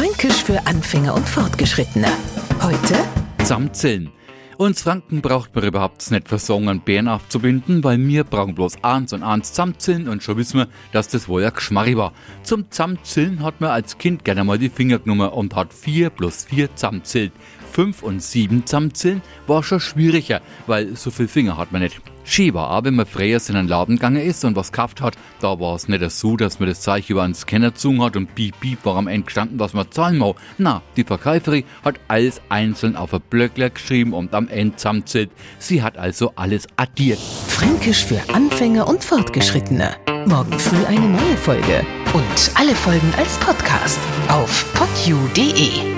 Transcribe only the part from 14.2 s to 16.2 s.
gerne mal die Finger genommen und hat vier